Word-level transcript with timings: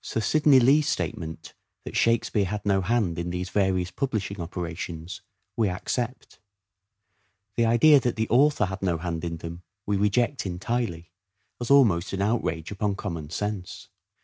Sir 0.00 0.18
Sidney 0.20 0.58
Lee's 0.58 0.88
statement 0.88 1.54
that 1.84 1.96
Shakspere 1.96 2.46
had 2.46 2.66
no 2.66 2.80
hand 2.80 3.20
in 3.20 3.30
these 3.30 3.50
various 3.50 3.92
publishing 3.92 4.40
operations 4.40 5.22
we 5.56 5.68
accept. 5.68 6.40
The 7.54 7.66
idea 7.66 8.00
that 8.00 8.16
the 8.16 8.28
author 8.30 8.64
had 8.64 8.82
no 8.82 8.98
hand 8.98 9.22
in 9.22 9.36
them 9.36 9.62
we 9.86 9.96
reject[entirely, 9.96 11.10
as 11.60 11.70
almost 11.70 12.12
an 12.12 12.20
outrage 12.20 12.72
upon 12.72 12.96
common 12.96 13.30
sense. 13.30 13.88